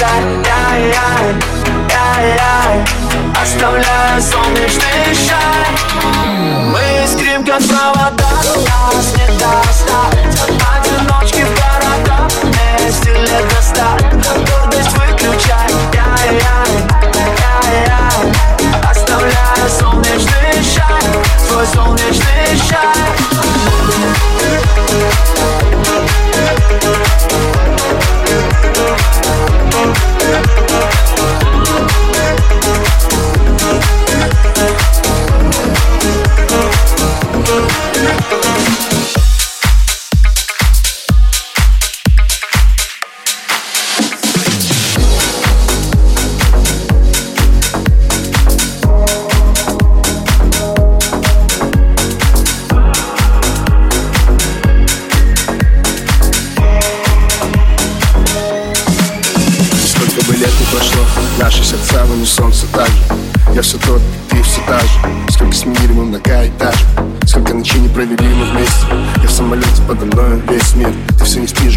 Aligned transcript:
Яй-яй, 0.00 1.34
яй-яй 1.92 2.84
Оставляя 3.42 4.18
солнечный 4.18 5.14
шар. 5.14 5.66
Мы 6.72 6.80
искрим 7.04 7.44
как 7.44 7.60
провода 7.60 8.19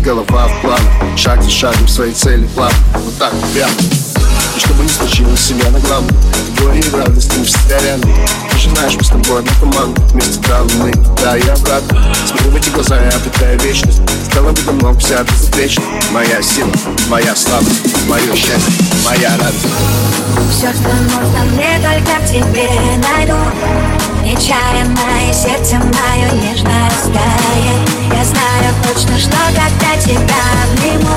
голова 0.03 0.47
в 0.47 0.61
планах 0.61 1.17
Шаг 1.17 1.41
за 1.41 1.50
шагом 1.50 1.88
своей 1.88 2.13
цели 2.13 2.45
план. 2.47 2.71
Вот 2.94 3.17
так, 3.17 3.33
прямо 3.53 3.71
и 4.55 4.59
чтобы 4.59 4.83
не 4.83 4.89
случилось 4.89 5.39
себя 5.39 5.69
на 5.71 5.79
главном. 5.79 6.15
Горе 6.59 6.79
и 6.79 6.83
в 6.83 6.94
радости 6.94 7.38
мы 7.38 7.45
всегда 7.45 7.79
рядом. 7.79 8.13
Ты 8.51 8.57
же 8.59 8.69
знаешь, 8.69 8.95
мы 8.95 9.03
с 9.03 9.07
тобой 9.09 9.39
одна 9.39 9.51
команда. 9.59 10.01
Вместе 10.01 10.39
до 10.41 10.61
луны, 10.61 10.94
да 11.21 11.38
и 11.38 11.47
обратно. 11.47 12.13
Смотрю 12.27 12.51
в 12.51 12.55
эти 12.55 12.69
глаза, 12.69 13.01
я 13.01 13.09
обретаю 13.09 13.59
вечность. 13.61 14.01
Стала 14.29 14.51
бы 14.51 14.61
давно 14.61 14.94
вся 15.00 15.23
безупречна. 15.23 15.83
Моя 16.11 16.41
сила, 16.41 16.71
моя 17.09 17.35
слабость 17.35 17.81
Мое 18.07 18.35
счастье, 18.35 18.85
моя 19.05 19.31
радость. 19.38 19.65
Все, 20.51 20.71
что 20.71 20.89
нужно 20.89 21.44
мне, 21.51 21.79
только 21.81 22.27
тебе 22.27 22.69
найду 23.01 23.38
Нечаянно 24.33 25.30
и 25.30 25.31
сердце 25.31 25.75
мое 25.75 26.31
нежно 26.41 26.89
растает 26.89 27.88
Я 28.12 28.25
знаю 28.25 28.74
точно, 28.81 29.19
что 29.19 29.38
когда 29.53 29.95
тебя 30.01 30.41
обниму 30.63 31.13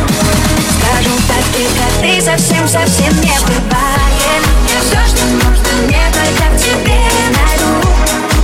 Скажу 0.77 1.17
так 1.27 1.43
тихо, 1.57 1.87
ты 2.03 2.21
совсем-совсем 2.21 3.19
не 3.23 3.33
бывает. 3.41 4.43
Все, 4.67 4.99
что 5.09 5.25
нужно 5.33 5.73
мне, 5.87 6.05
только 6.13 6.45
в 6.53 6.63
тебе 6.63 7.01
найду. 7.33 7.89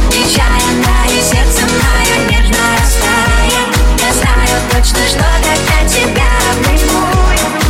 Нечаянно 0.08 1.06
и 1.06 1.20
сердце 1.20 1.66
мое 1.66 2.30
нежно 2.30 2.64
растает 2.80 3.68
Я 4.00 4.12
знаю 4.14 4.58
точно, 4.70 5.06
что 5.06 5.24
когда 5.44 5.86
тебя 5.86 6.30
обниму 6.50 7.61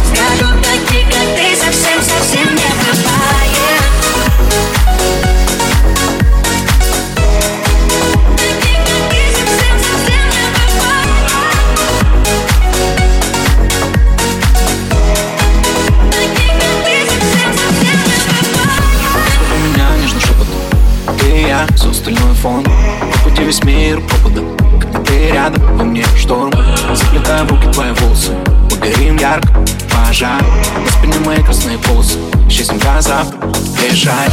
Завтра, 33.02 33.36
приезжай 33.76 34.30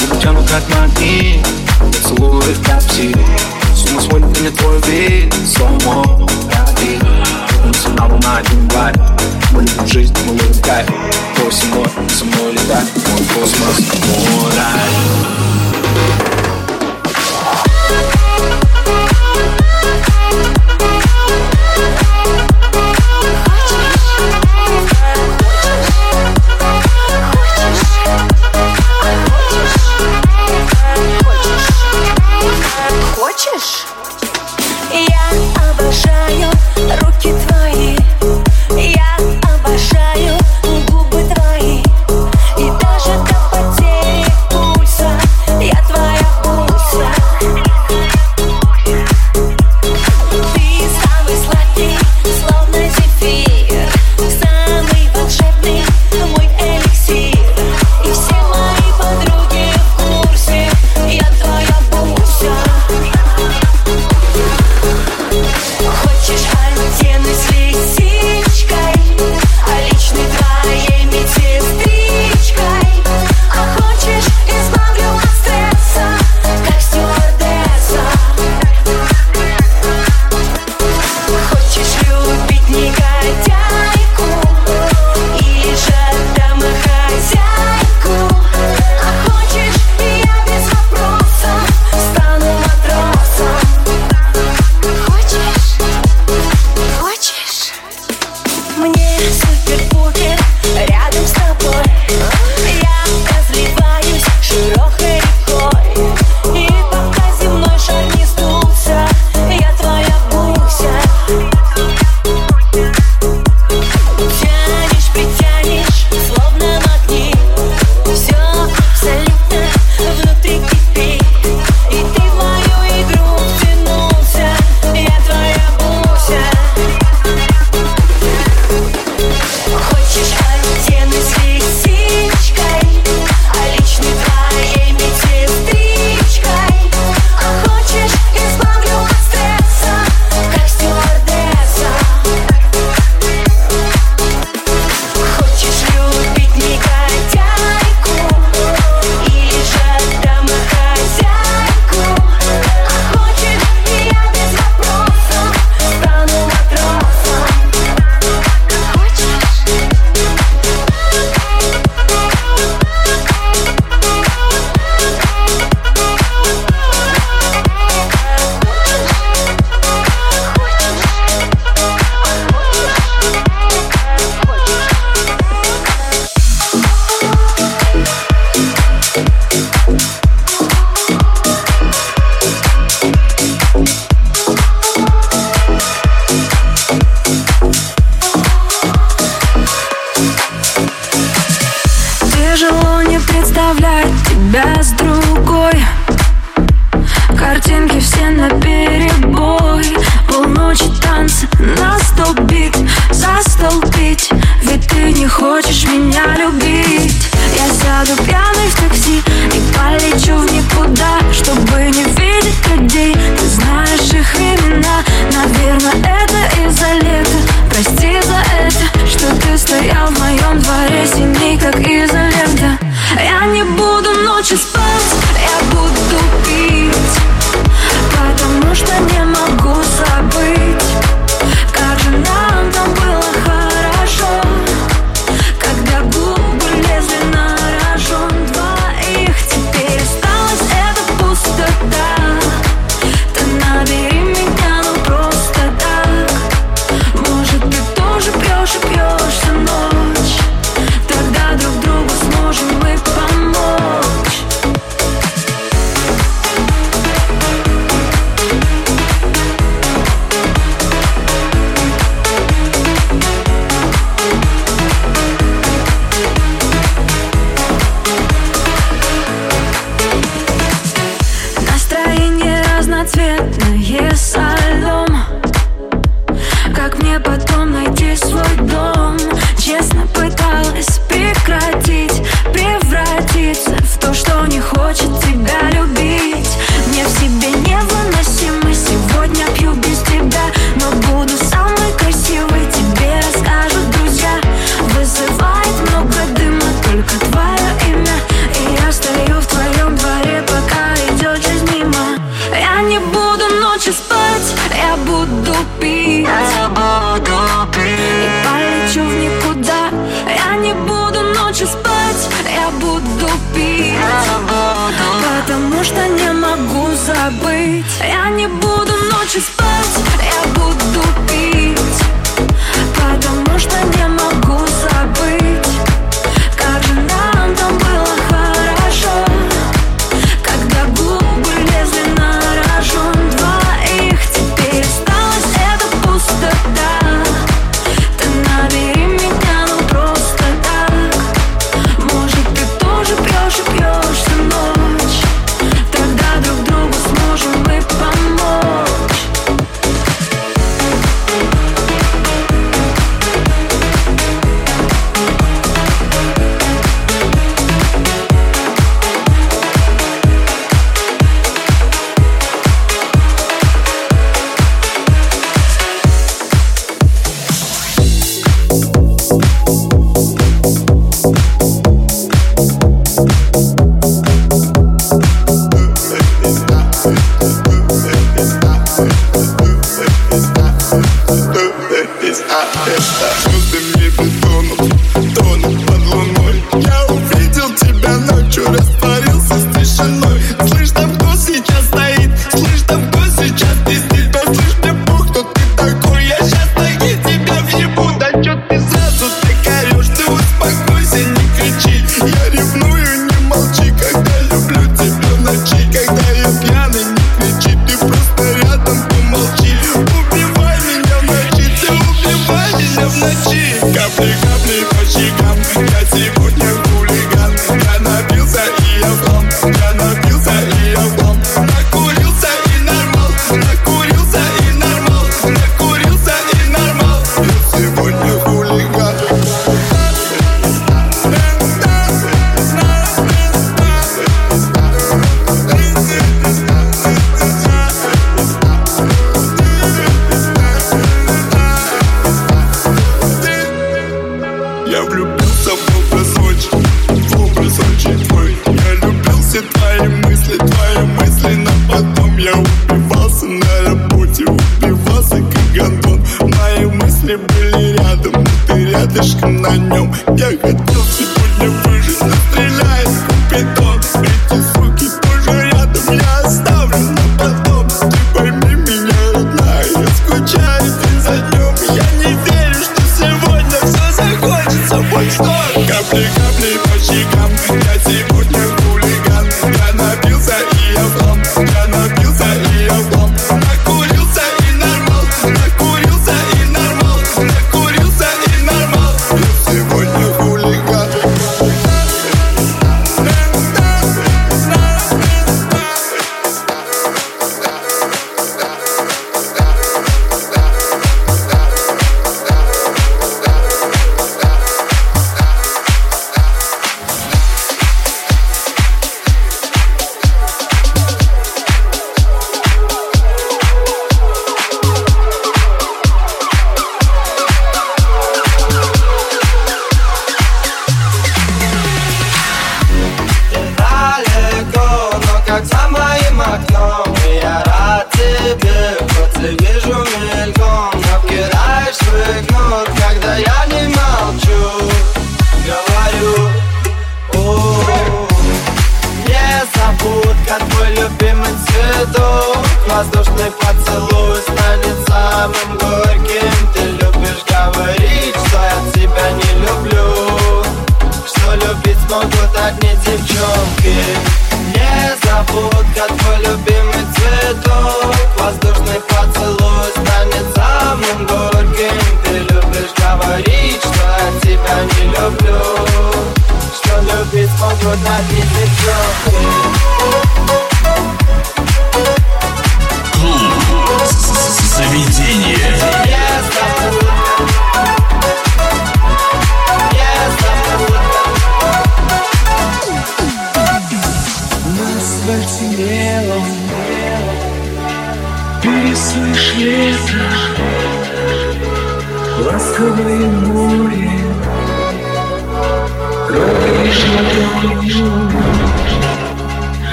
Губы 0.00 0.20
тянут 0.20 0.50
как 0.50 0.68
магнит 0.70 1.46
как 2.66 2.82
пси 2.82 3.14
С 3.76 3.88
ума 3.88 4.00
сводит 4.00 4.40
меня 4.40 4.50
твой 4.50 4.80
вид. 4.88 5.32
Слоумо, 5.46 6.26
ради 6.50 6.98
Мы 7.64 7.72
с 7.72 7.86
на 8.24 8.38
один 8.38 8.68
вайб 8.70 8.96
Мы 9.52 9.62
любим 9.62 9.86
жизнь, 9.86 10.14
мы 10.26 10.32
любим 10.34 10.62
кайф 10.62 10.88
Твой 11.36 11.52
мной, 11.52 11.86
со 12.08 12.24
мной 12.24 12.52
летать. 12.54 12.88
Мой 13.06 13.24
космос, 13.34 13.78
мой 14.08 14.50
рай 14.56 16.31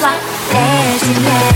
why 0.00 0.18
there's 0.52 1.02
a 1.18 1.49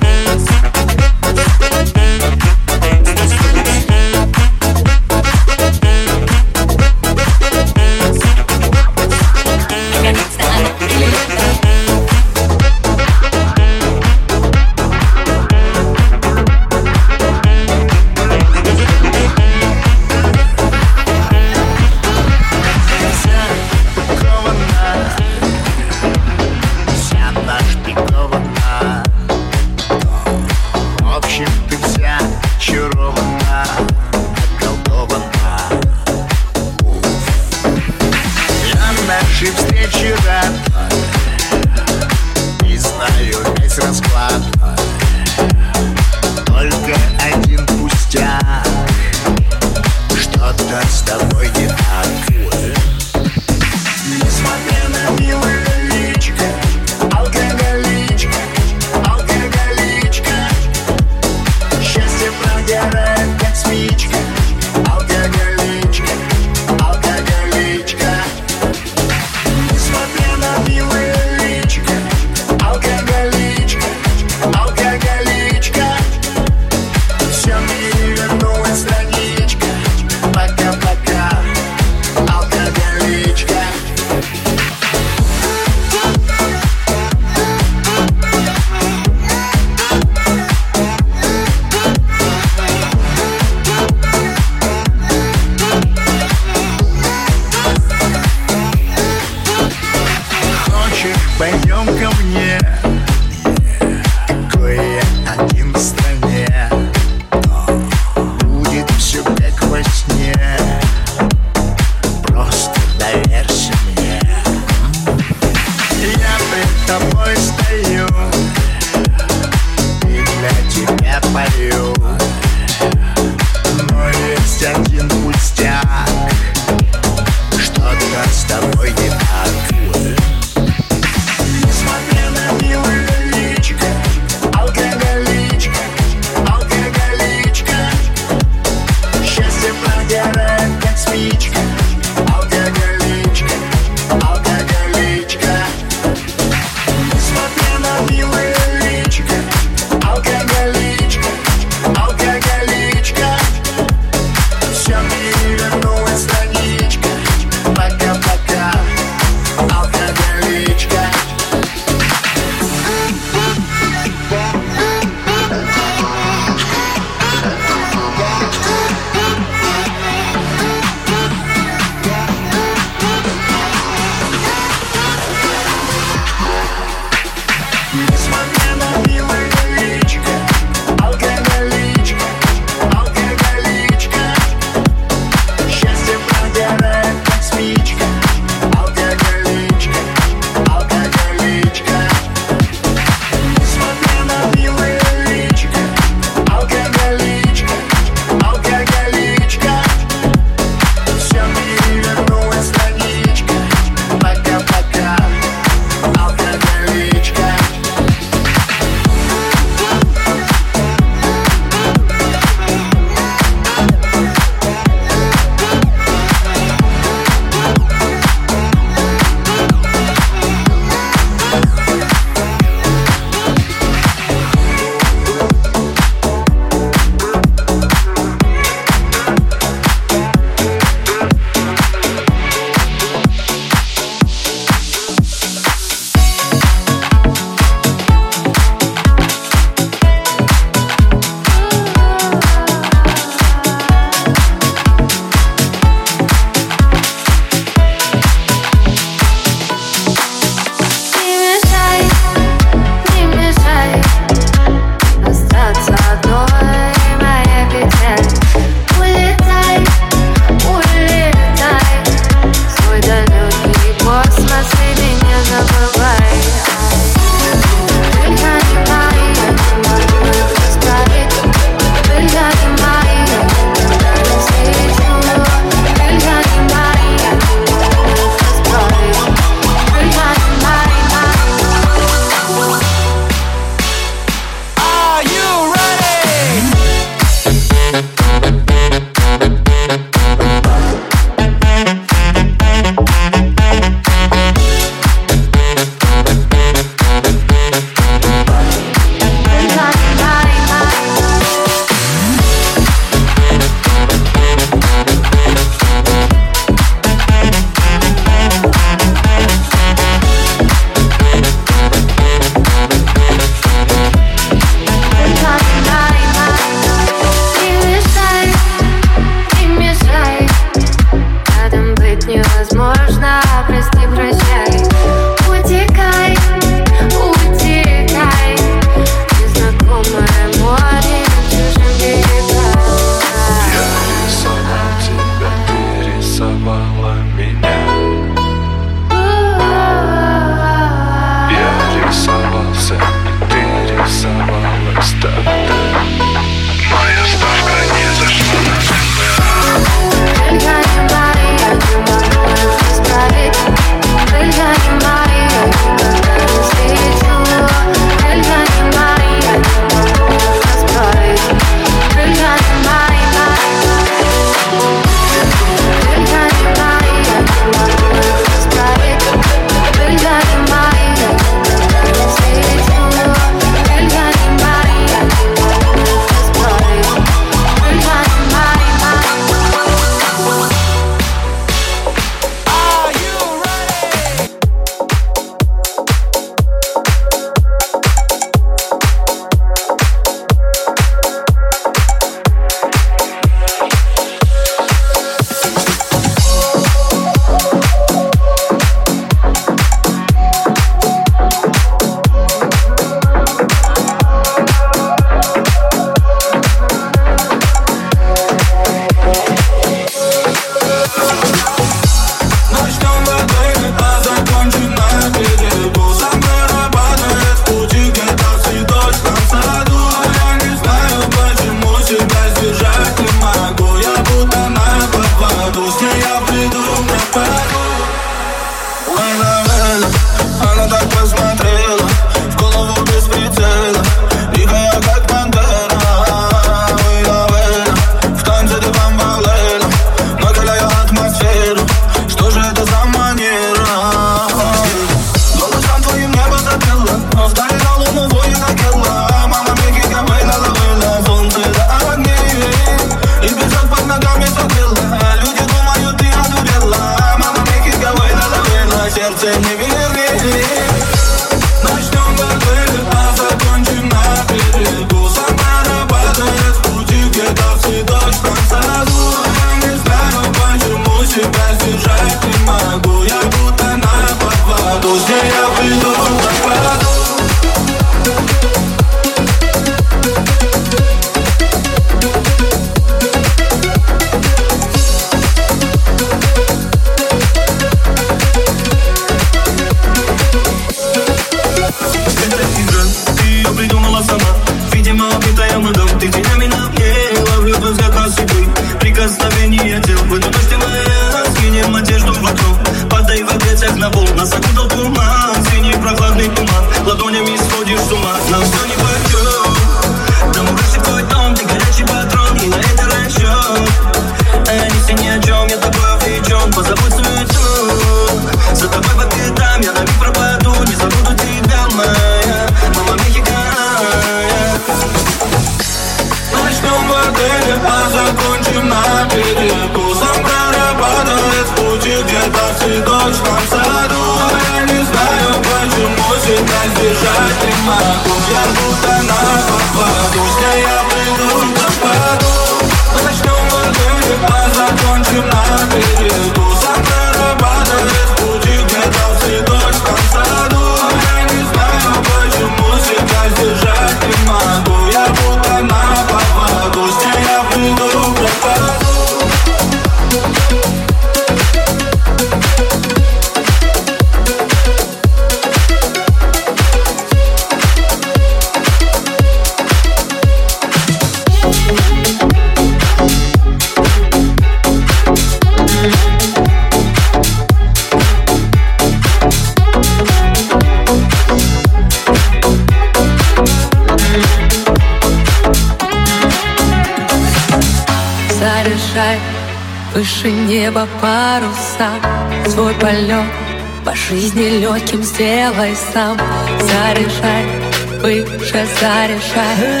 жизни 594.28 594.80
легким 594.80 595.22
сделай 595.22 595.94
сам. 596.12 596.38
Заряжай 596.80 597.84
выше, 598.24 598.86
заряжай. 599.00 600.00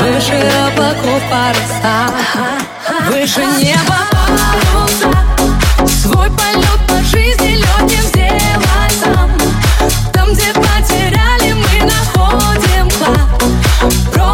Выше 0.00 0.34
облаков 0.66 1.22
паруса. 1.30 2.10
Выше 3.08 3.44
неба 3.62 4.00
паруса. 4.10 5.10
Свой 5.86 6.28
полет 6.30 6.80
по 6.88 6.96
жизни 7.04 7.56
легким 7.56 8.02
сделай 8.02 8.90
сам. 9.04 9.30
Там, 10.12 10.32
где 10.32 10.52
потеряли, 10.52 11.52
мы 11.52 11.86
находим 11.86 12.90
клад 12.98 14.29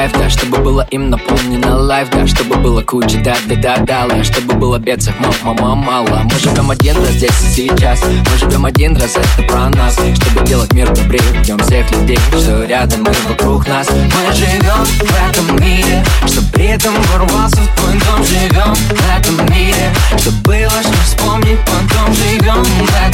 кайф, 0.00 0.12
да 0.12 0.30
Чтобы 0.30 0.58
было 0.58 0.86
им 0.90 1.10
наполнено 1.10 1.76
лайф, 1.76 2.08
да 2.10 2.26
Чтобы 2.26 2.56
было 2.56 2.82
куча 2.82 3.18
да 3.22 3.36
да 3.46 3.56
да 3.56 4.06
да 4.06 4.24
Чтобы 4.24 4.54
было 4.54 4.78
бедцев 4.78 5.14
мама 5.44 5.74
мало. 5.74 6.22
Мы 6.24 6.38
живем 6.38 6.70
один 6.70 6.96
раз 6.96 7.10
здесь 7.10 7.30
и 7.42 7.68
сейчас 7.68 8.02
Мы 8.02 8.38
живем 8.38 8.64
один 8.64 8.96
раз, 8.96 9.16
это 9.16 9.46
про 9.48 9.68
нас. 9.70 9.94
Чтобы 9.94 10.46
делать 10.46 10.72
мир 10.72 10.88
добрее, 10.92 11.22
ждем 11.42 11.58
всех 11.58 11.90
людей 11.92 12.18
Что 12.38 12.64
рядом 12.64 13.04
и 13.04 13.28
вокруг 13.28 13.66
нас. 13.68 13.88
Мы 13.90 14.32
живем 14.32 14.84
в 14.84 15.28
этом 15.28 15.60
мире 15.60 16.04
Чтоб 16.26 16.44
при 16.52 16.66
этом 16.66 16.94
ворвался 17.12 17.60
в 17.60 17.80
твой 17.80 17.92
дом. 17.92 18.24
Живем 18.24 18.74
в 18.74 19.18
этом 19.18 19.54
мире 19.54 19.92
Чтоб 20.18 20.34
было 20.44 20.82
что 20.82 20.92
вспомнить 21.04 21.58
потом 21.60 22.14
Живем 22.14 22.64
в 22.64 22.90
этом 22.90 23.09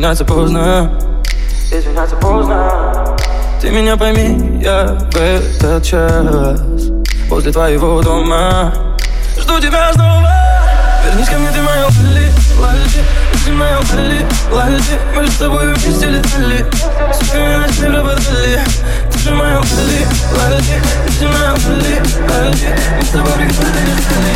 извиняться 0.00 0.24
поздно. 0.24 0.90
Извиняться 1.70 2.16
поздно. 2.16 3.16
Ты 3.60 3.68
меня 3.68 3.98
пойми, 3.98 4.62
я 4.62 4.96
в 5.12 5.14
этот 5.14 5.84
час 5.84 6.58
Возле 7.28 7.52
твоего 7.52 8.00
дома. 8.00 8.72
Жду 9.38 9.60
тебя 9.60 9.92
снова. 9.92 10.26
Вернись 11.04 11.28
ко 11.28 11.36
мне, 11.36 11.50
ты 11.50 11.60
моя 11.60 11.84
Лали, 11.84 12.32
Лали. 12.58 12.80
Ты 13.44 13.52
моя 13.52 13.78
Лали, 13.92 14.26
Лали. 14.50 14.80
Мы 15.14 15.28
с 15.28 15.36
тобой 15.36 15.74
вместе 15.74 16.06
летали. 16.06 16.64
Сутками 17.12 17.56
ночи 17.56 17.84
работали. 17.84 18.58
Ты 18.58 18.99
же 19.20 19.34
моя 19.34 19.58
Лали, 19.58 20.06
Лали 20.36 20.80
Ты 21.18 21.28
моя 21.28 21.52
Лали, 21.52 22.02
Лали 22.28 22.76
Мы 22.96 23.02
с 23.02 23.08
тобой 23.08 23.32
прикольно 23.32 23.80
летали 23.84 24.32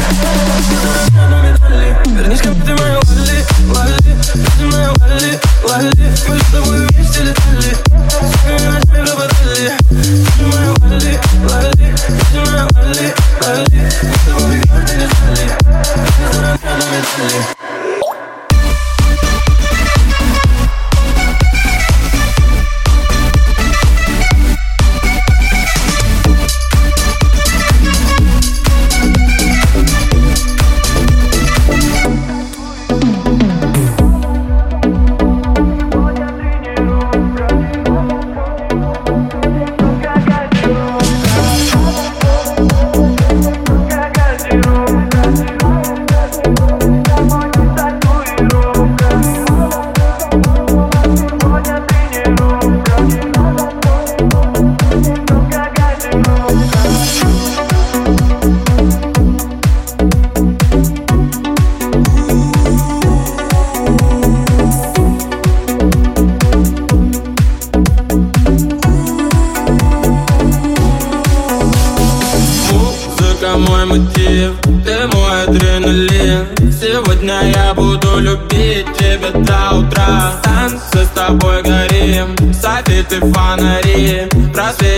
Вернись 2.16 2.42
ко 2.42 2.48
мне, 2.50 2.62
ты 2.64 2.74
моя 2.74 2.98
Лали, 2.98 3.44
Лали 3.74 4.16
Ты 4.58 4.64
моя 4.66 4.90
Лали, 5.00 5.40
Лали 5.68 5.90
Мы 6.28 6.36
же 6.36 6.44
с 6.44 6.50
тобой 6.52 6.86
вместе 6.86 7.20
летали 7.22 7.76
Сутками 8.10 8.66
ночи 8.68 8.98
работали 9.10 9.72
Ты 9.88 10.02
же 10.04 10.46
моя 10.46 10.72
Лали, 10.80 11.12
Лали 11.48 11.94
Ты 12.32 12.38
моя 12.40 12.64
Лали, 12.74 13.14
Лали 13.42 13.80
Мы 14.02 14.14
с 14.14 14.24
тобой 14.26 14.60
прикольно 14.60 14.92
летали 14.92 15.54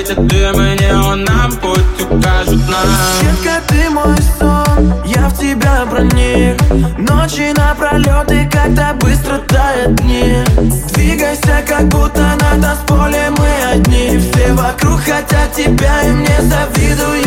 Просветят 0.07 0.27
дымы 0.29 0.77
неоном, 0.81 1.51
путь 1.61 2.01
укажут 2.01 2.63
нам. 2.69 2.87
Детка, 3.21 3.61
ты 3.67 3.91
мой 3.91 4.17
сон, 4.39 5.03
я 5.05 5.29
в 5.29 5.37
тебя 5.37 5.85
проник. 5.91 6.61
Ночи 6.99 7.53
напролет 7.57 8.31
и 8.31 8.49
как-то 8.49 8.97
быстро 9.01 9.39
тают 9.39 9.97
дни. 9.97 10.45
Двигайся, 10.95 11.65
как 11.67 11.89
будто 11.89 12.21
на 12.21 12.63
танцполе 12.63 13.31
мы 13.37 13.49
одни. 13.73 14.19
Все 14.19 14.53
вокруг 14.53 15.01
хотят 15.01 15.53
тебя 15.53 16.03
и 16.03 16.11
мне 16.11 16.41
завидуют 16.41 17.26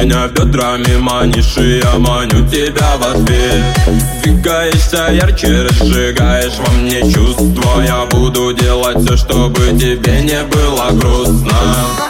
меня 0.00 0.28
бедрами 0.28 0.96
манишь, 0.96 1.56
и 1.58 1.78
я 1.78 1.98
маню 1.98 2.46
тебя 2.48 2.96
в 2.96 3.02
ответ. 3.02 3.62
Двигаешься 4.22 5.08
ярче, 5.12 5.62
разжигаешь 5.62 6.58
во 6.58 6.72
мне 6.72 7.00
чувства. 7.12 7.82
Я 7.82 8.06
буду 8.06 8.52
делать 8.52 8.98
все, 9.04 9.16
чтобы 9.16 9.60
тебе 9.78 10.22
не 10.22 10.42
было 10.44 10.90
грустно 10.92 12.09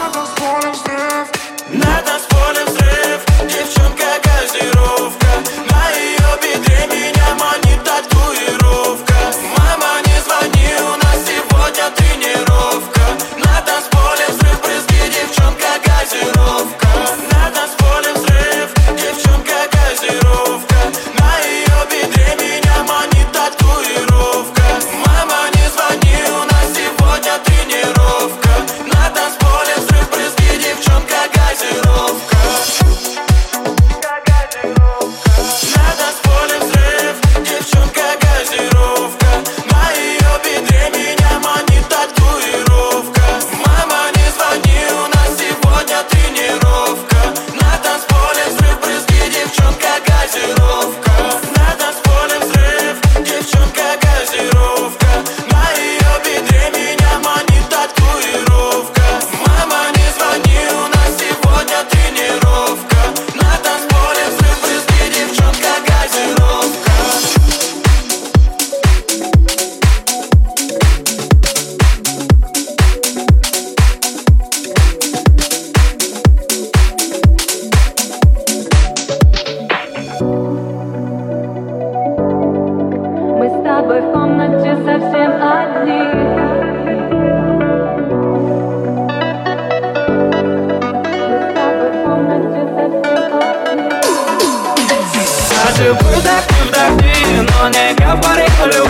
que 97.95 98.03
aparezco 98.03 98.67
le 98.67 98.80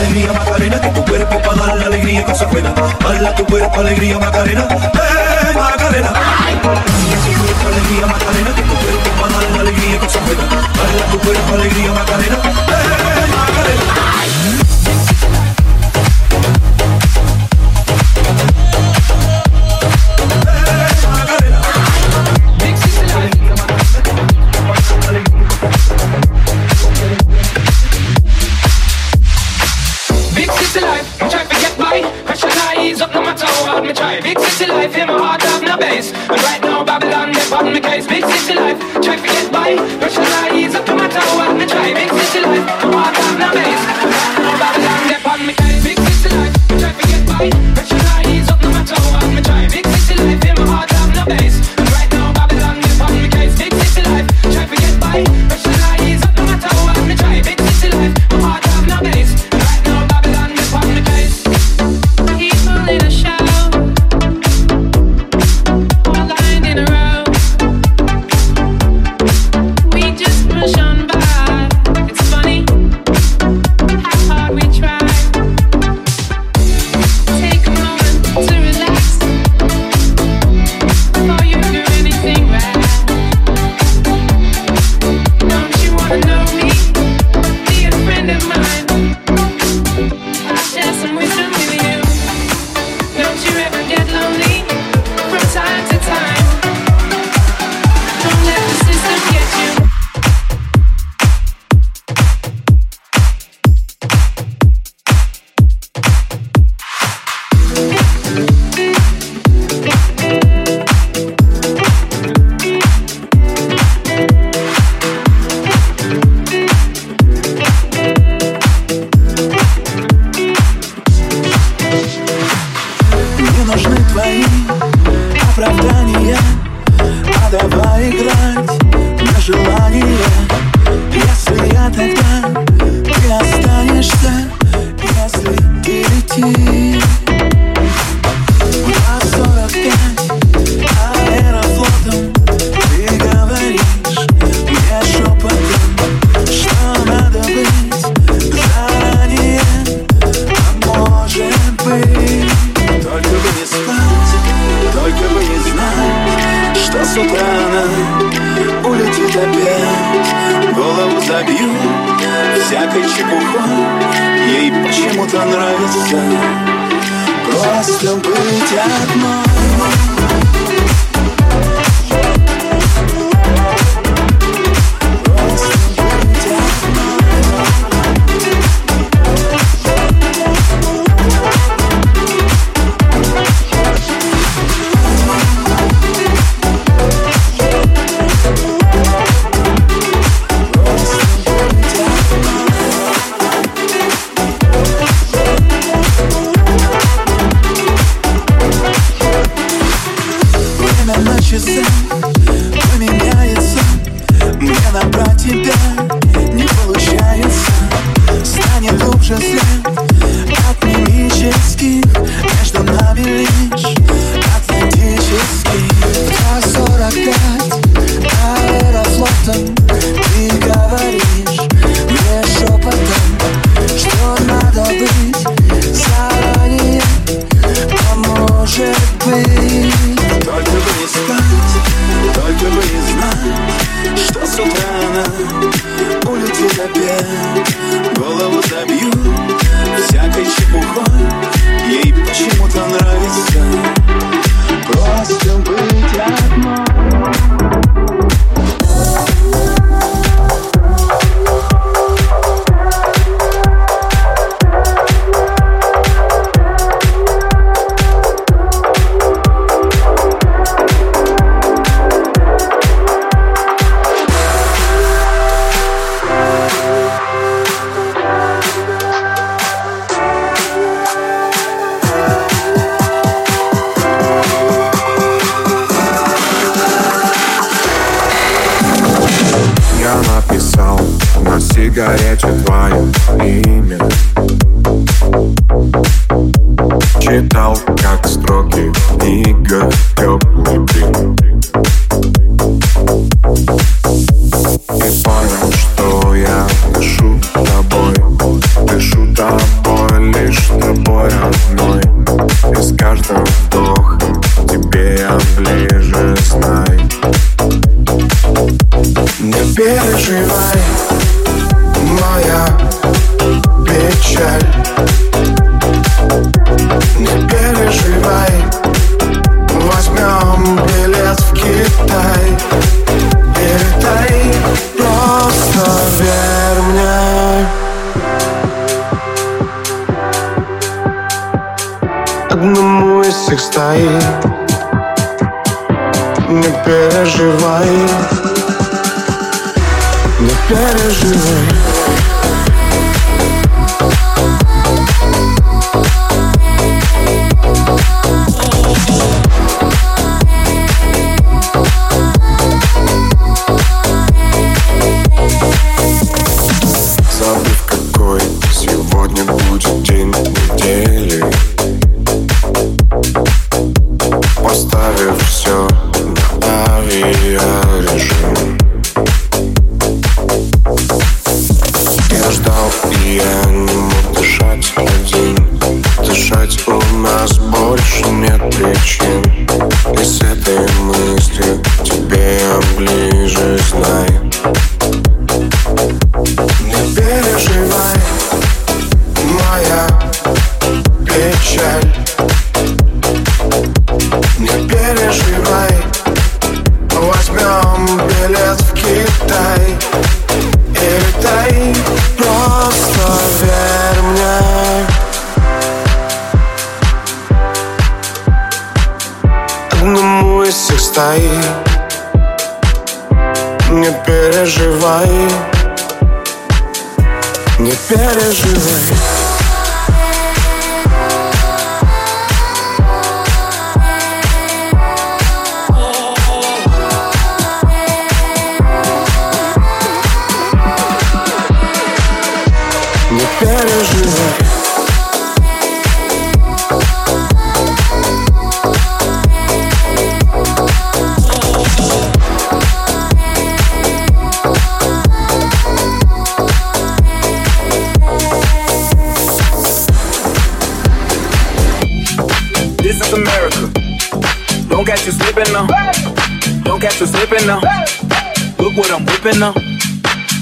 alegría 0.00 0.32
Macarena, 0.32 0.80
que 0.80 0.88
tu 0.88 1.04
cuerpo 1.04 1.42
para 1.42 1.66
dar 1.66 1.76
la 1.76 1.86
alegría 1.86 2.24
cosa 2.24 2.46
buena. 2.46 2.72
Baila 3.04 3.34
tu 3.34 3.44
cuerpo, 3.44 3.80
alegría 3.80 4.18
Macarena, 4.18 4.62
eh 4.62 5.54
Macarena. 5.54 6.12
Tu 6.62 7.66
alegría 7.68 8.06
Macarena, 8.06 8.54
que 8.54 8.62
tu 8.62 8.74
cuerpo 8.74 9.10
para 9.20 9.32
dar 9.34 9.50
la 9.50 9.60
alegría 9.60 9.98
cosa 9.98 10.18
buena. 10.20 10.44
Baila 10.78 11.04
tu 11.10 11.18
cuerpo, 11.18 11.54
alegría 11.54 11.92
Macarena, 11.92 12.36
eh. 12.36 12.79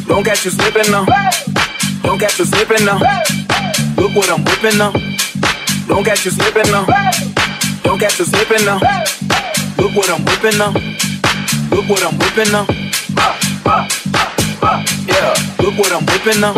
Don't 0.08 0.24
catch 0.24 0.44
you 0.44 0.50
slipping 0.50 0.90
now. 0.90 1.04
Don't 2.02 2.18
catch 2.18 2.38
you 2.38 2.44
slipping 2.44 2.84
now. 2.84 2.98
Look 3.96 4.14
what 4.16 4.30
I'm 4.30 4.42
whipping 4.44 4.78
now. 4.78 4.92
Don't 5.86 6.04
catch 6.04 6.24
you 6.24 6.30
slipping 6.30 6.70
now. 6.72 6.86
Don't 7.84 7.98
catch 8.00 8.18
you 8.18 8.24
slipping 8.24 8.64
now. 8.64 8.80
Look 9.78 9.94
what 9.94 10.10
I'm 10.10 10.24
whipping 10.24 10.58
now. 10.58 10.72
Look 11.70 11.88
what 11.88 12.02
I'm 12.02 12.18
whipping 12.18 12.50
now. 12.50 12.66
Yeah, 15.06 15.34
look 15.60 15.78
what 15.78 15.92
I'm 15.92 16.04
whipping 16.06 16.40
now. 16.40 16.54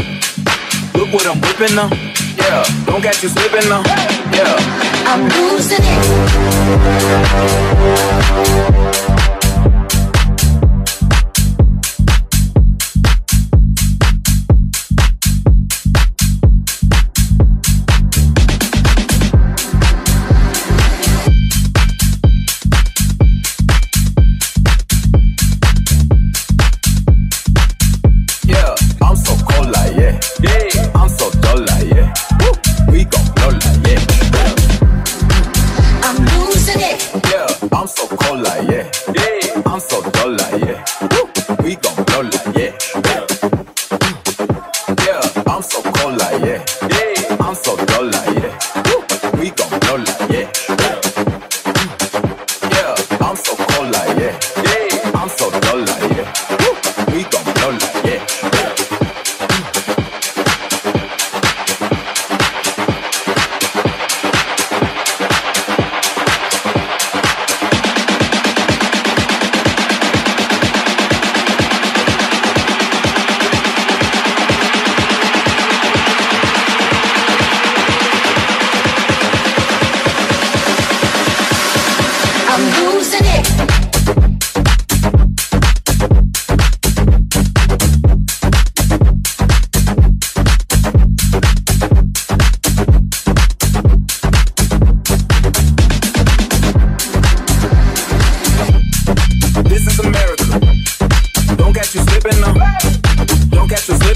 Look 0.94 1.12
what 1.12 1.26
I'm 1.26 1.40
whipping 1.40 1.74
now. 1.74 1.90
Yeah, 2.36 2.64
don't 2.86 3.02
catch 3.02 3.22
you 3.22 3.28
slipping 3.28 3.68
now. 3.68 3.82
Yeah. 4.32 4.80
I'm 5.12 5.28
losing 5.28 5.82
it. 9.02 9.09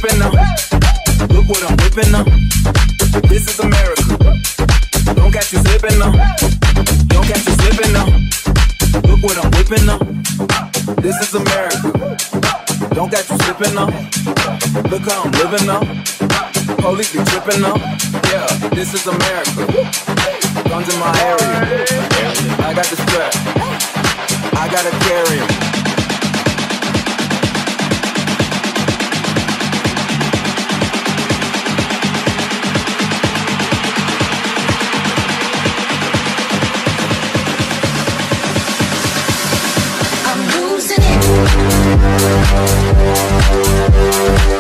Slipping 0.04 0.18
now. 0.18 0.30
Look 1.28 1.48
what 1.48 1.62
I'm 1.64 1.76
whipping 1.78 2.14
up. 2.14 2.26
This 3.28 3.48
is 3.48 3.58
America. 3.60 4.02
Don't 5.14 5.32
catch 5.32 5.52
you 5.52 5.58
slipping 5.60 6.02
up. 6.02 6.14
Don't 7.08 7.26
catch 7.26 7.46
you 7.46 7.54
slipping 7.62 7.96
up. 7.96 8.08
Look 9.08 9.22
what 9.22 9.38
I'm 9.38 9.50
whipping 9.52 9.88
up. 9.88 10.00
This 11.00 11.16
is 11.22 11.34
America. 11.34 12.16
Don't 12.94 13.10
catch 13.10 13.30
you 13.30 13.38
slipping 13.38 13.78
up. 13.78 13.90
Look 14.90 15.02
how 15.08 15.22
I'm 15.24 15.32
living 15.32 15.68
up. 15.70 15.84
Police 16.78 17.12
be 17.12 17.24
tripping 17.24 17.62
now. 17.62 17.76
Yeah, 18.30 18.46
this 18.74 18.92
is 18.94 19.06
America. 19.06 19.64
Guns 20.68 20.92
in 20.92 21.00
my 21.00 21.12
area. 21.24 21.86
I 22.60 22.74
got 22.74 22.86
the 22.86 22.96
strap. 22.96 23.32
I 24.56 24.68
gotta 24.68 24.90
carry 25.06 25.38
'em. 25.40 25.73
Müzik 42.04 44.53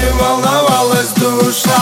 Не 0.00 0.10
волновалась 0.12 1.12
душа. 1.16 1.76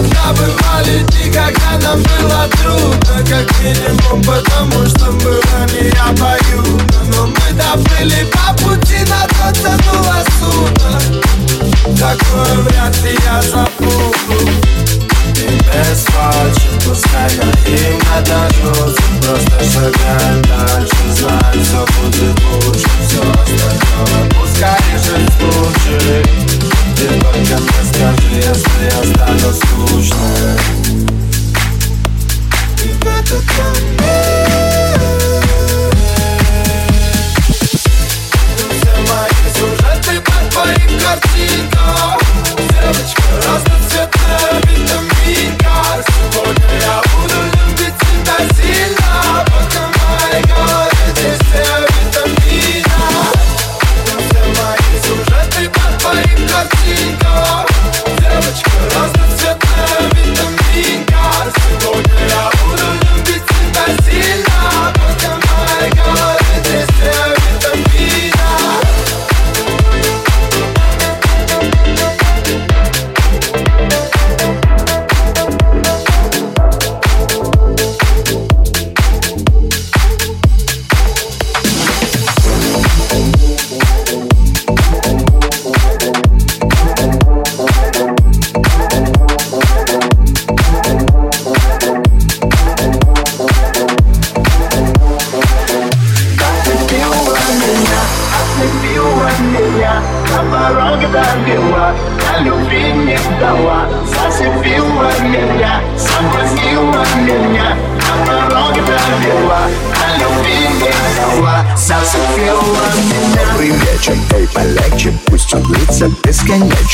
Да, 0.00 0.32
бы 0.32 0.54
дни, 0.84 1.32
когда 1.32 1.88
нам 1.88 2.02
было 2.02 2.48
трудно 2.62 3.24
Как 3.28 3.60
минимум, 3.60 4.22
потому 4.22 4.86
что 4.86 5.06
было 5.12 5.66
не 5.72 5.90
обоюдно 5.98 6.98
Но 7.08 7.26
мы 7.26 7.52
добыли 7.52 8.24
по 8.30 8.54
пути, 8.54 8.98
на 9.08 9.26
то 9.26 9.54
что 9.54 9.70
было 9.90 10.24
судно. 10.38 11.00
Такое 11.98 12.54
вряд 12.62 12.96
ли 13.02 13.18
я 13.24 13.42
забуду. 13.42 14.50
И 15.36 15.58
без 15.58 16.04
фальши, 16.06 16.70
пускай 16.86 17.34
им 17.66 17.98
надожжется 18.10 19.02
Просто 19.22 19.64
шагаем 19.72 20.42
дальше, 20.42 20.96
знаем, 21.10 21.64
все 21.64 21.84
будет 22.00 22.38
лучше 22.52 22.88
Все 23.06 23.20
остальное. 23.20 24.30
Пускай 24.30 24.80
жизнь 24.98 25.32
лучше 25.42 26.53
Тебе 26.96 27.20
только 27.20 27.38
мне 27.38 27.58
скажи, 27.92 28.34
если 28.36 28.84
я 28.84 29.14
стану 29.14 29.52
скучным 29.52 30.33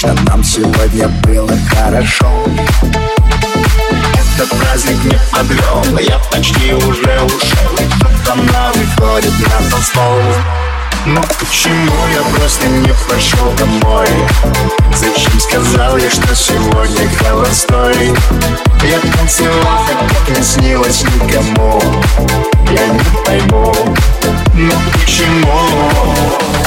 точно 0.01 0.15
Нам 0.27 0.45
сегодня 0.45 1.09
было 1.25 1.53
хорошо 1.69 2.27
Этот 4.35 4.51
праздник 4.59 5.05
не 5.05 5.19
подрем 5.33 5.99
Я 5.99 6.19
почти 6.31 6.73
уже 6.73 7.21
ушел 7.23 7.75
И 7.79 7.85
кто-то 7.85 8.35
на 8.35 8.73
выходит 8.73 9.33
на 9.41 9.71
толстол 9.71 10.19
но 11.07 11.15
ну, 11.15 11.23
почему 11.39 11.95
я 12.15 12.23
просто 12.37 12.67
не 12.69 12.93
пошел 13.09 13.51
домой? 13.57 14.07
Зачем 14.95 15.41
сказал 15.41 15.97
я, 15.97 16.11
что 16.11 16.37
сегодня 16.37 17.09
холостой? 17.17 18.13
Я 18.83 18.99
танцевал, 19.17 19.87
так 19.89 19.97
как 20.11 20.37
не 20.37 20.45
снилось 20.45 21.03
никому 21.05 21.81
Я 22.71 22.87
не 22.89 23.01
пойму, 23.25 23.75
но 24.53 24.73
почему? 24.93 26.61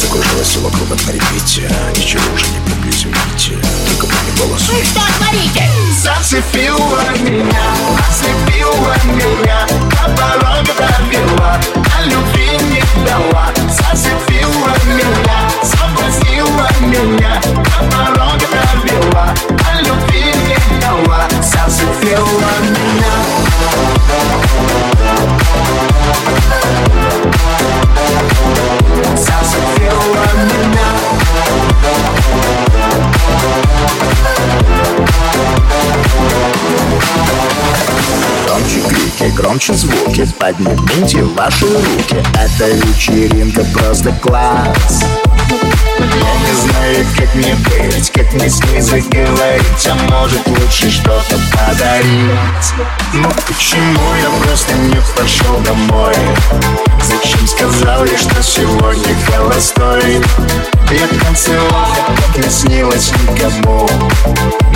закружилось 0.00 0.48
все 0.48 0.60
вокруг 0.60 0.88
на 1.06 1.12
репите 1.12 1.70
Ничего 1.96 2.22
уже 2.34 2.46
не 2.48 2.58
помню, 2.60 2.92
Только 2.92 3.60
Только 3.86 4.06
помню 4.06 4.32
голос. 4.38 4.68
Вы 4.68 4.84
что 4.84 5.00
творите? 5.18 5.68
Зацепила 6.02 7.02
меня, 7.20 7.74
зацепила 8.08 8.94
меня 9.04 9.66
До 9.68 10.08
порога 10.16 10.72
довела, 10.78 11.60
а 11.96 12.02
любви 12.04 12.58
не 12.70 12.82
дала. 13.04 13.52
Зацепила 13.68 14.72
меня, 14.86 15.50
соблазнила 15.62 16.68
меня 16.80 17.40
До 17.42 17.78
порога 17.94 18.46
довела, 18.52 19.34
а 19.68 19.80
любви 19.82 20.24
не 20.46 20.80
дала. 20.80 21.28
Зацепила 21.42 22.50
меня. 22.70 23.14
Громче 39.36 39.74
звуки. 39.74 40.26
Поднимите 40.38 41.22
ваши 41.22 41.66
руки. 41.66 42.16
Эта 42.34 42.70
вечеринка 42.70 43.64
просто 43.72 44.12
класс. 44.22 45.04
Я 45.98 46.06
не 46.06 46.54
знаю, 46.60 47.06
как 47.16 47.34
мне 47.34 47.54
быть 47.54 48.10
Как 48.10 48.32
мне 48.32 48.48
с 48.48 48.62
ней 48.64 48.80
заговорить 48.80 49.86
А 49.86 49.94
может 50.10 50.46
лучше 50.46 50.90
что-то 50.90 51.38
подарить. 51.52 52.72
Ну 53.12 53.28
почему 53.46 54.14
я 54.22 54.30
просто 54.42 54.74
не 54.74 54.96
пошел 55.16 55.58
домой? 55.60 56.14
Зачем 57.02 57.46
сказал 57.46 58.04
я, 58.04 58.16
что 58.16 58.42
сегодня 58.42 59.14
холостой 59.26 60.20
Я 60.92 61.06
танцевал, 61.06 61.86
как 62.16 62.44
не 62.44 62.50
снилось 62.50 63.12
никому 63.12 63.88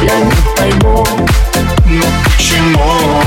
Я 0.00 0.20
не 0.20 0.32
пойму, 0.56 1.04
ну 1.86 2.02
почему? 2.24 3.20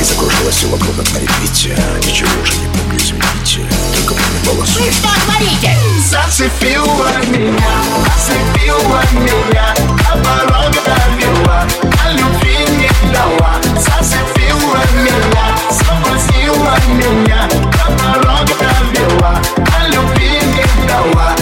И 0.00 0.04
закружилось 0.04 0.56
все 0.56 0.66
вокруг 0.66 0.96
как 0.96 1.12
на 1.12 1.18
репите 1.18 1.78
Ничего 2.04 2.28
уже 2.42 2.54
не 2.54 2.66
помню, 2.66 2.98
извините. 2.98 3.72
Только 3.94 4.14
помню 4.14 4.40
голос 4.44 4.76
Вы 4.76 4.90
что 4.90 5.08
творите? 5.24 5.76
Зацепила 6.08 7.12
меня, 7.28 7.74
ослепила 8.16 9.00
меня 9.12 9.72
До 9.76 10.18
порога 10.24 10.80
довела, 10.84 11.64
а 12.04 12.10
любви 12.10 12.58
не 12.76 13.12
дала. 13.12 13.54
Зацепила 13.76 14.82
меня, 15.04 15.56
соблазнила 15.70 16.76
меня 16.88 17.48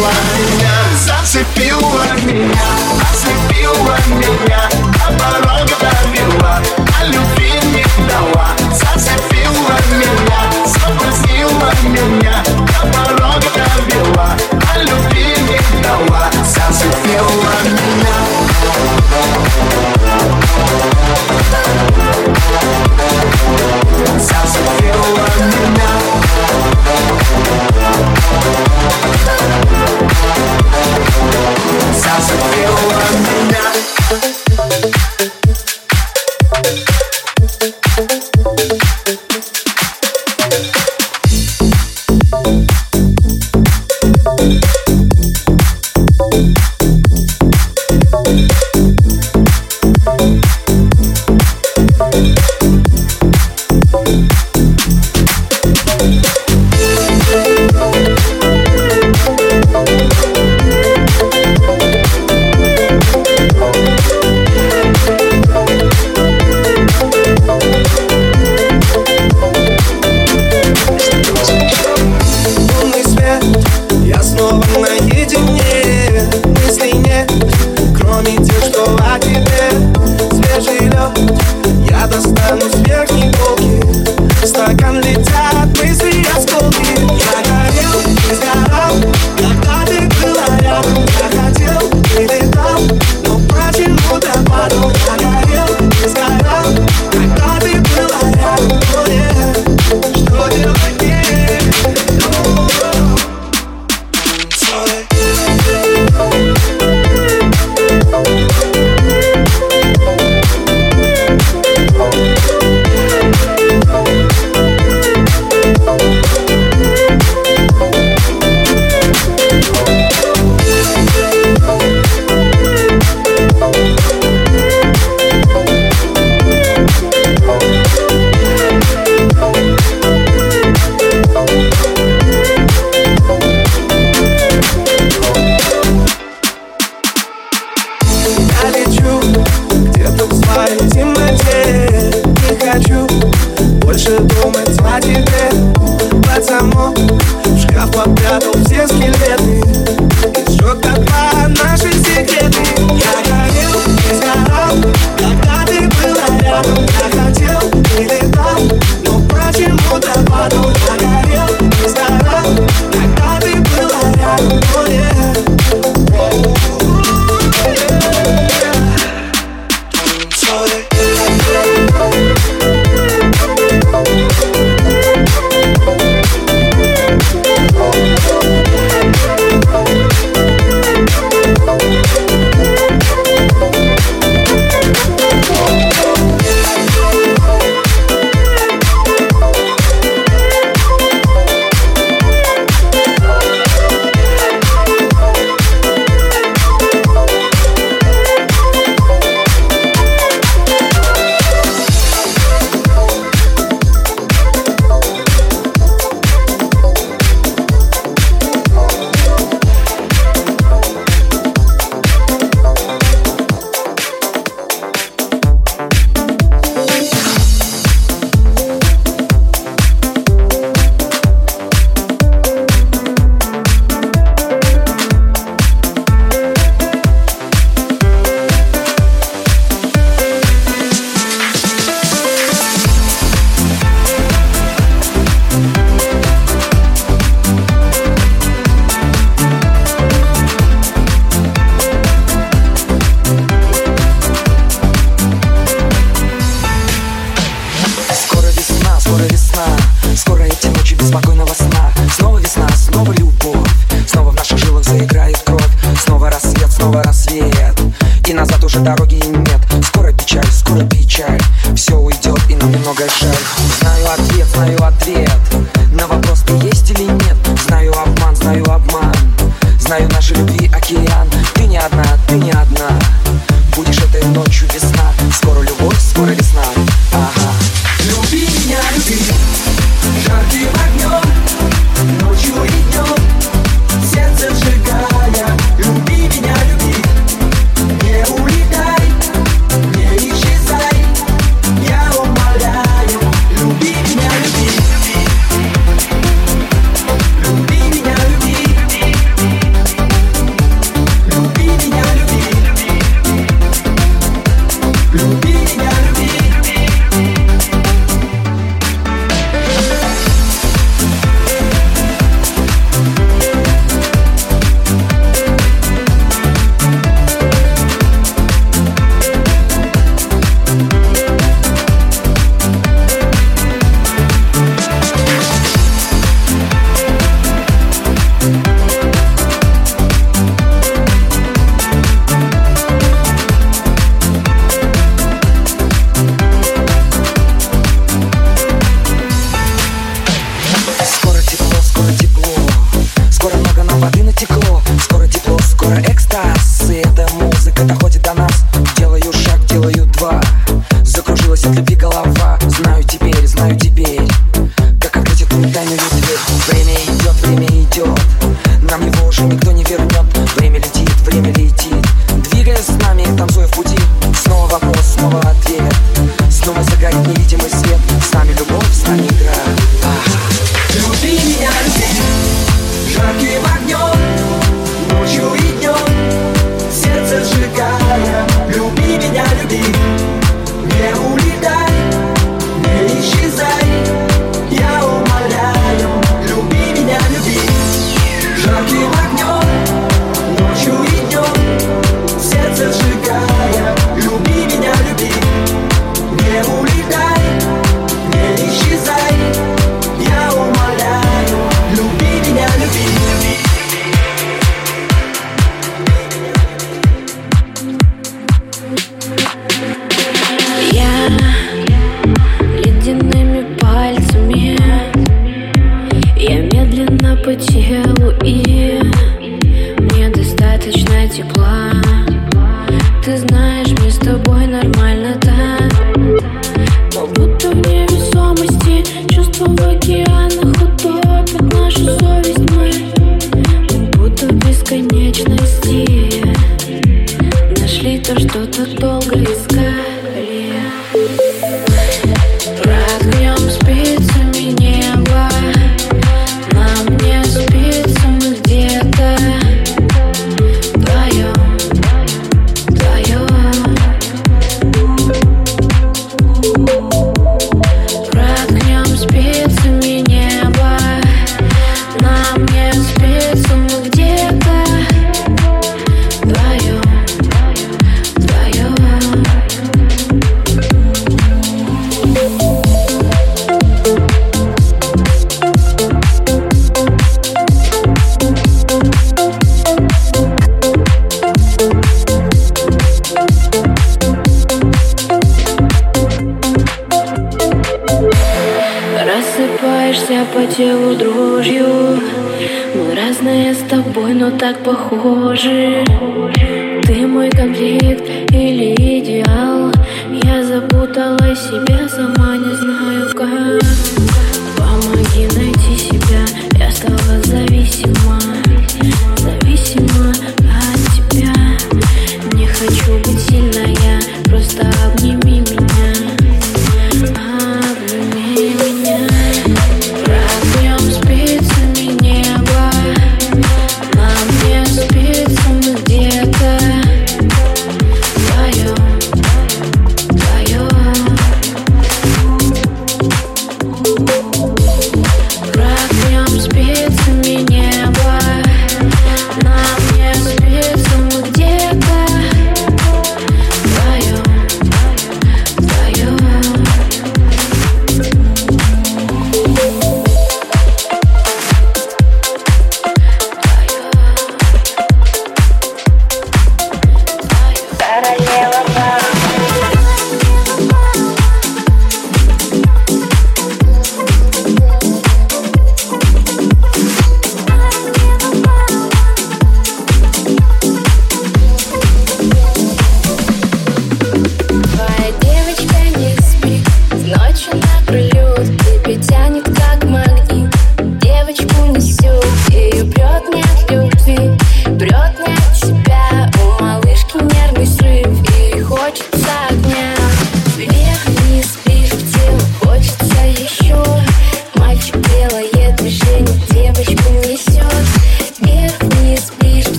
Зацепила 0.00 0.10
меня 0.38 0.72
Зацепила 1.06 2.06
меня 2.24 2.90
Зацепила 3.20 3.96
меня, 4.08 4.68
До 4.94 5.18
порога 5.18 5.76
довела, 5.80 6.62
а 6.98 7.04
любви 7.04 7.52
не 7.72 7.84
дала. 8.08 8.48
Зацепила 8.72 9.76
меня, 9.90 10.40
соблазнила 10.66 11.70
меня. 11.82 12.42
До 12.44 12.86
порога 12.92 13.46
довела, 13.54 14.36
а 14.72 14.78
любви 14.78 15.34
не 15.48 15.82
дала. 15.82 16.30
Зацепила 16.44 17.52
меня 17.64 18.19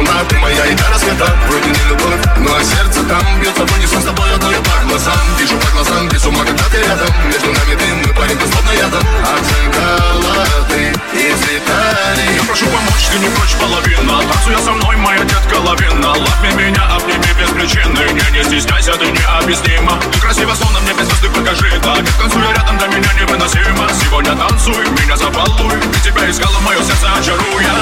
луна, 0.00 0.24
ты 0.28 0.38
моя 0.38 0.66
и 0.66 0.76
рассвета 0.92 1.26
Вроде 1.48 1.70
не 1.70 1.88
любовь, 1.88 2.24
но 2.38 2.62
сердце 2.62 3.02
там 3.04 3.40
Бьется 3.40 3.66
в 3.66 3.76
унисон 3.76 4.02
с 4.02 4.04
тобой 4.04 4.34
одной 4.34 4.54
по 4.56 4.88
глазам. 4.88 5.18
Вижу 5.38 5.56
по 5.58 5.70
глазам, 5.72 6.08
без 6.08 6.24
ума, 6.26 6.44
когда 6.44 6.64
ты 6.64 6.78
рядом. 6.78 7.08
Между 7.26 7.52
нами 7.52 7.74
дым, 7.74 8.02
мы 8.06 8.14
парим 8.14 8.38
безплотно 8.38 8.72
ядом. 8.72 9.02
От 9.22 10.19
зеркала 10.50 10.64
ты 10.68 10.92
из 11.18 11.42
Италии 11.42 12.34
Я 12.36 12.42
прошу 12.44 12.66
помочь, 12.66 13.06
ты 13.10 13.18
не 13.18 13.28
прочь 13.28 13.54
половина. 13.60 14.22
Танцуя 14.22 14.58
со 14.58 14.72
мной, 14.72 14.96
моя 14.96 15.20
детка 15.24 15.58
лавина. 15.60 16.08
Лапни 16.08 16.50
меня, 16.56 16.82
обними 16.94 17.32
без 17.38 17.50
причины. 17.50 18.12
Не, 18.12 18.38
не 18.38 18.44
стесняйся, 18.44 18.92
ты 18.92 19.06
необъяснима. 19.10 19.98
Ты 20.12 20.20
красиво, 20.20 20.54
словно 20.54 20.80
мне 20.80 20.92
без 20.92 21.06
звезды 21.06 21.28
покажи. 21.30 21.70
Так, 21.82 21.98
как 21.98 22.14
танцуя 22.14 22.52
рядом, 22.52 22.78
для 22.78 22.86
меня 22.88 23.12
невыносимо. 23.14 23.88
Сегодня 24.02 24.34
танцуй, 24.36 24.88
меня 25.00 25.16
забалуй. 25.16 25.80
Ты 25.92 26.10
тебя 26.10 26.30
искала, 26.30 26.58
мое 26.60 26.78
сердце 26.78 27.08
очаруя. 27.18 27.74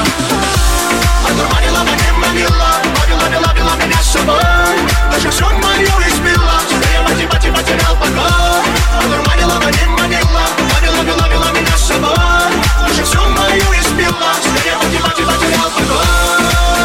Одурманила, 1.28 1.82
мне 1.82 2.12
манила 2.12 2.80
Ловила, 3.00 3.22
ловила, 3.22 3.46
ловила 3.46 3.76
меня 3.76 4.02
с 4.02 4.12
собой. 4.12 4.40
Даже 5.12 5.30
все 5.30 5.44
мое 5.44 6.08
избила 6.08 6.60
Мое 13.48 13.80
избила 13.80 14.32
Скорее 14.40 14.76
мати, 14.76 15.00
мати, 15.00 15.22
потерял 15.22 15.70
покой 15.70 16.77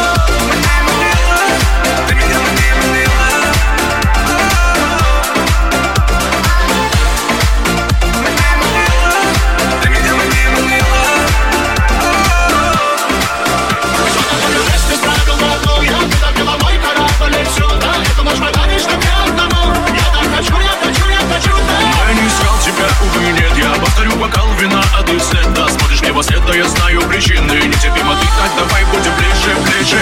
вина, 24.64 24.82
а 24.96 25.02
ты 25.02 25.18
Да, 25.54 25.68
смотришь 25.68 26.00
мне 26.00 26.12
во 26.12 26.22
след, 26.22 26.44
да 26.46 26.54
я 26.54 26.66
знаю 26.66 27.00
причины. 27.02 27.52
Нетерпимо 27.52 28.14
ты, 28.16 28.26
так 28.38 28.50
давай 28.56 28.84
будем 28.86 29.12
ближе, 29.16 29.54
ближе. 29.62 29.98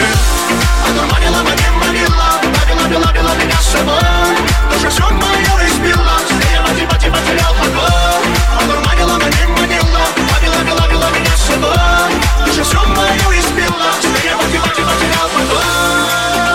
Одурманила, 0.89 1.43
мне 1.43 1.71
манила 1.81 2.41
Ловила, 2.43 2.83
ловила, 2.83 3.07
ловила 3.07 3.35
меня 3.37 3.57
с 3.57 3.73
собой. 3.73 4.37
Даже 4.71 4.89
все 4.91 5.11
мое 5.11 5.69
избила. 5.69 6.17
Скорее 6.27 6.61
мати, 6.61 6.87
мати, 6.91 7.11
потерял 7.11 7.55
покой. 7.55 8.23
Одурманила, 8.63 9.17
мне 9.17 9.47
манила 9.49 10.01
Ловила, 10.33 10.55
ловила, 10.57 10.81
ловила 10.81 11.11
меня 11.11 11.37
с 11.37 11.47
собой. 11.47 12.47
Даже 12.47 12.63
все 12.63 12.81
мое 12.87 13.41
избила. 13.41 13.89
Скорее 14.01 14.37
мати, 14.37 14.59
мати, 14.59 14.83
потерял 14.83 15.29
покой 15.29 16.52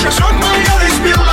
собой 0.00 0.10
Даже 0.10 0.10
все 0.12 0.32
мое 0.32 0.88
избила 0.88 1.29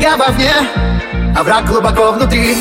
врага 0.00 0.16
вовне, 0.16 0.52
а 1.36 1.42
враг 1.42 1.66
глубоко 1.66 2.12
внутри. 2.12 2.56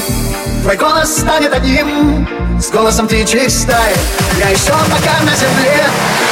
Твой 0.62 0.76
голос 0.76 1.20
станет 1.20 1.54
одним, 1.54 2.28
с 2.60 2.70
голосом 2.70 3.08
птичьей 3.08 3.50
стаи 3.50 3.96
Я 4.38 4.50
еще 4.50 4.72
пока 4.72 5.24
на 5.24 5.34
земле, 5.36 5.86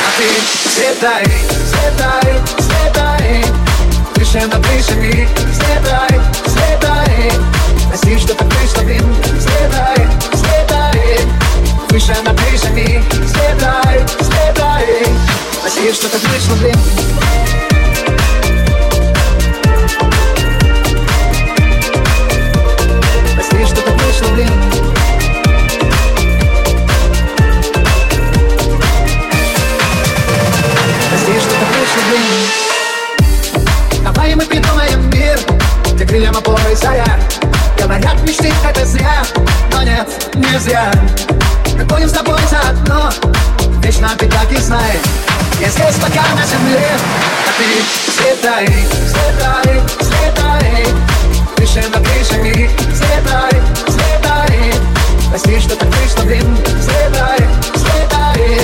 а 0.05 0.17
ты 0.17 0.69
взлетай, 0.69 1.25
взлетай, 1.63 2.33
взлетай. 2.57 3.45
Выше 4.15 4.47
над 4.47 4.67
крышами, 4.67 5.27
взлетай, 5.49 6.21
взлетай. 6.45 7.31
Прости, 7.87 8.17
что 8.19 8.33
так 8.33 8.47
вышло, 8.53 8.81
блин, 8.83 9.15
взлетай, 9.37 10.07
взлетай. 10.33 11.19
Выше 11.89 12.15
над 12.23 12.39
крышами, 12.41 13.01
взлетай, 13.23 14.03
взлетай. 14.19 15.07
Прости, 15.61 15.93
что 15.93 16.09
так 16.09 16.21
вышло, 16.21 16.55
блин 16.55 17.66
крыльям 36.17 36.35
опоры 36.35 36.75
заря 36.75 37.05
Говорят, 37.77 38.19
мечты 38.23 38.51
это 38.67 38.85
зря, 38.85 39.21
но 39.71 39.83
нет, 39.83 40.07
не 40.33 40.59
зря. 40.59 40.91
Мы 41.75 41.85
будем 41.85 42.09
с 42.09 42.11
тобой 42.11 42.39
заодно, 42.49 43.11
вечно 43.83 44.09
ты 44.17 44.27
так 44.27 44.51
и 44.51 44.57
знай 44.57 44.99
Я 45.59 45.69
здесь 45.69 45.95
пока 46.01 46.23
на 46.33 46.43
земле, 46.47 46.89
а 47.45 47.51
ты 47.59 48.11
взлетай, 48.11 48.65
взлетай, 49.05 49.81
взлетай. 49.99 50.87
Выше 51.57 51.87
над 51.87 52.07
крышами, 52.07 52.69
взлетай, 52.91 53.61
взлетай. 53.85 54.73
Прости, 55.29 55.59
что 55.59 55.75
так 55.75 55.87
вышло, 55.87 56.23
блин, 56.23 56.57
взлетай, 56.79 57.47
взлетай. 57.75 58.61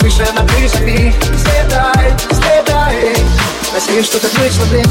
Выше 0.00 0.32
над 0.32 0.48
крышами, 0.52 1.12
взлетай, 1.34 2.12
взлетай. 2.30 3.16
Прости, 3.72 4.02
что 4.04 4.20
так 4.20 4.32
вышло, 4.34 4.64
блин 4.66 4.86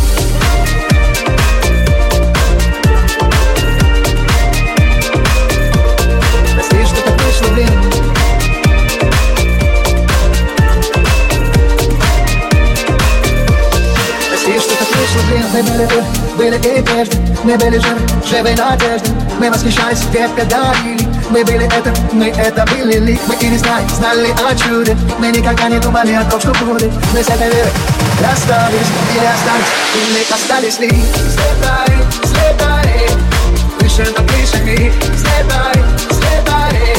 Мы 15.55 15.63
были 15.63 15.85
вы, 15.85 16.03
были 16.35 16.57
и 16.57 16.81
прежде. 16.81 17.17
Мы 17.45 17.55
были 17.55 17.77
живы, 17.77 18.01
живой 18.29 18.55
надежды 18.55 19.09
Мы 19.39 19.49
восхищались, 19.49 20.01
крепко 20.11 20.43
дарили. 20.43 21.07
Мы 21.29 21.45
были 21.45 21.65
это, 21.65 21.93
мы 22.11 22.25
это 22.27 22.65
были 22.65 22.99
ли 22.99 23.19
Мы 23.25 23.35
и 23.35 23.47
не 23.47 23.57
знали, 23.57 23.87
знали 23.87 24.35
о 24.45 24.53
чуде. 24.53 24.97
Мы 25.17 25.27
никогда 25.29 25.69
не 25.69 25.79
думали 25.79 26.11
о 26.11 26.25
том, 26.25 26.41
что 26.41 26.51
будет. 26.65 26.91
Мы 27.13 27.23
с 27.23 27.29
этой 27.29 27.47
верой 27.47 27.71
расстались 28.21 28.89
Или 29.15 29.25
остались, 29.25 29.71
или 29.95 30.33
остались 30.33 30.79
ли? 30.79 30.89
Взлетай, 30.89 31.95
взлетай 32.21 33.09
Выше 33.79 34.11
над 34.11 34.29
крышами. 34.29 34.91
Взлетай, 35.13 35.83
взлетай 36.09 36.97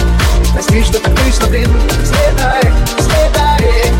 Прости, 0.54 0.82
что 0.82 0.98
так 0.98 1.12
вышло, 1.20 1.46
блин. 1.48 1.70
Взлетай, 2.02 2.72
взлетай 2.96 3.92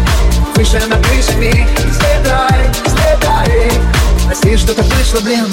Выше 0.54 0.80
над 0.86 1.06
крышами. 1.06 1.68
Взлетай, 1.90 2.70
взлетай 2.86 3.95
Прости, 4.26 4.56
что 4.56 4.74
так 4.74 4.84
вышло, 4.86 5.20
блин. 5.20 5.46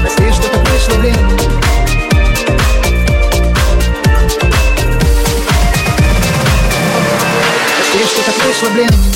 Прости, 0.00 0.32
что 0.32 0.48
так 0.48 0.68
вышло, 0.68 0.94
блин. 0.98 1.16
Прости, 7.76 8.04
что 8.06 8.22
так 8.24 8.44
вышло, 8.44 8.68
блин 8.70 9.09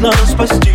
возможно 0.00 0.26
спасти 0.26 0.67